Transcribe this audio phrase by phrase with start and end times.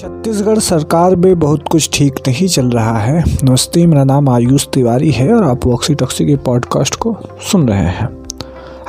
[0.00, 5.10] छत्तीसगढ़ सरकार में बहुत कुछ ठीक नहीं चल रहा है। नमस्ते, मेरा नाम आयुष तिवारी
[5.10, 7.16] है और आप वॉक्सी टॉक्सी के पॉडकास्ट को
[7.52, 8.08] सुन रहे हैं।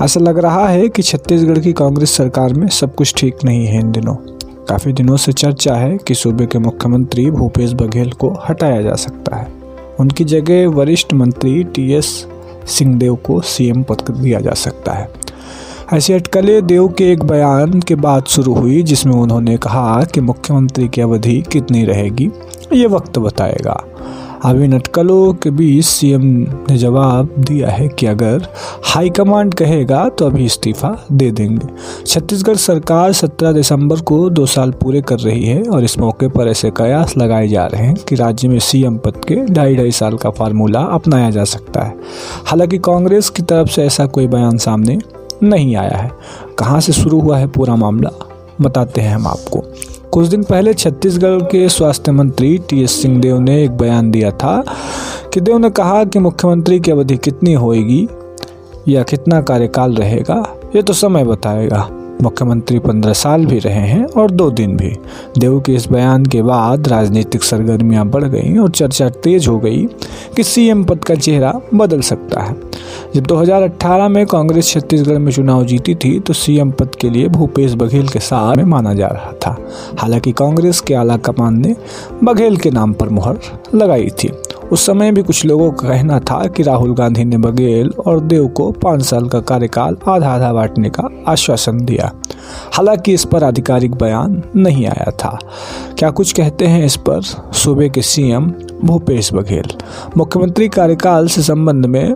[0.02, 3.80] ऐसा लग रहा है कि छत्तीसगढ़ की कांग्रेस सरकार में सब कुछ ठीक नहीं है
[3.80, 4.16] इन दिनों।
[4.66, 9.36] काफ़ी दिनों से चर्चा है कि सूबे के मुख्यमंत्री भूपेश बघेल को हटाया जा सकता
[9.36, 9.48] है।
[10.00, 12.28] उनकी जगह वरिष्ठ मंत्री टी एस
[12.68, 15.10] सिंहदेव को सीएम पद दिया जा सकता है।
[15.94, 20.88] ऐसी अटकलें देव के एक बयान के बाद शुरू हुई, जिसमें उन्होंने कहा कि मुख्यमंत्री
[20.88, 22.32] की अवधि कितनी रहेगी,
[22.74, 23.84] ये वक्त बताएगा।
[24.46, 26.22] अब इन अटकलों के बीच सीएम
[26.70, 28.48] ने जवाब दिया है कि अगर
[28.86, 31.68] हाईकमांड कहेगा तो अभी इस्तीफा दे देंगे।
[32.08, 36.48] छत्तीसगढ़ सरकार 17 दिसंबर को दो साल पूरे कर रही है और इस मौके पर
[36.48, 40.18] ऐसे कयास लगाए जा रहे हैं कि राज्य में सीएम पद के ढाई ढाई साल
[40.18, 41.96] का फार्मूला अपनाया जा सकता है।
[42.46, 45.00] हालाँकि कांग्रेस की तरफ़ से ऐसा कोई बयान सामने
[45.44, 46.12] नहीं आया है।
[46.60, 48.10] कहाँ से शुरू हुआ है पूरा मामला?
[48.62, 49.64] बताते हैं हम आपको।
[50.12, 54.64] कुछ दिन पहले छत्तीसगढ़ के स्वास्थ्य मंत्री टी एस सिंहदेव ने एक बयान दिया था
[55.34, 58.08] कि देव ने कहा कि मुख्यमंत्री की अवधि कितनी होएगी
[58.88, 61.90] या कितना कार्यकाल रहेगा, ये तो समय बताएगा।
[62.22, 64.96] मुख्यमंत्री पंद्रह साल भी रहे हैं और दो दिन भी।
[65.38, 69.86] देव के इस बयान के बाद राजनीतिक सरगर्मियाँ बढ़ गईं और चर्चा तेज हो गई
[70.36, 72.71] कि सीएम पद का चेहरा बदल सकता है।
[73.16, 77.74] जब 2018 में कांग्रेस छत्तीसगढ़ में चुनाव जीती थी तो सीएम पद के लिए भूपेश
[77.74, 79.58] बघेल के साथ में माना जा रहा था।
[80.00, 81.76] हालाँकि कांग्रेस के आला कमान ने
[82.24, 83.40] बघेल के नाम पर मुहर
[83.76, 84.32] लगाई थी।
[84.72, 88.48] उस समय भी कुछ लोगों का कहना था कि राहुल गांधी ने बघेल और देव
[88.48, 92.12] को पाँच साल का कार्यकाल आधा आधा बांटने का आश्वासन दिया।
[92.74, 95.40] हालाँकि इस पर आधिकारिक बयान नहीं आया था।
[96.00, 97.22] क्या कुछ कहते हैं इस पर?
[97.54, 99.74] सूबे के सीएम भूपेश बघेल।
[100.18, 102.16] मुख्यमंत्री कार्यकाल से संबंध में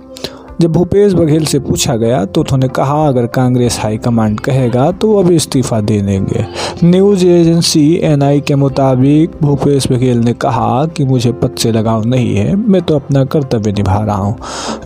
[0.62, 5.20] जब भूपेश बघेल से पूछा गया तो उन्होंने कहा, अगर कांग्रेस हाईकमांड कहेगा तो वो
[5.20, 6.46] अभी इस्तीफा दे देंगे।
[6.84, 12.36] न्यूज़ एजेंसी एनआई के मुताबिक भूपेश बघेल ने कहा कि मुझे पद से लगाव नहीं
[12.36, 14.36] है, मैं तो अपना कर्तव्य निभा रहा हूँ।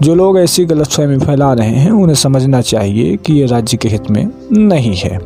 [0.01, 4.11] जो लोग ऐसी गलतफहमी फैला रहे हैं, उन्हें समझना चाहिए कि ये राज्य के हित
[4.11, 5.17] में नहीं है।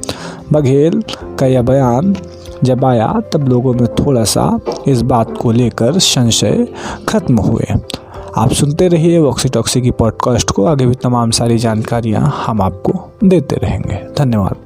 [0.54, 1.02] बघेल
[1.40, 2.16] का यह बयान
[2.64, 6.68] जब आया, तब लोगों में थोड़ा सा इस बात को लेकर संशय
[7.10, 7.66] खत्म हुए।
[8.38, 13.14] आप सुनते रहिए वॉक्सी टॉक्सी की पॉडकास्ट को। आगे भी तमाम सारी जानकारियाँ हम आपको
[13.24, 14.63] देते रहेंगे। धन्यवाद।